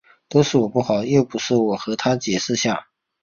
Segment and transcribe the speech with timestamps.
[0.29, 2.87] 都是我不好，要不要我和她解释下？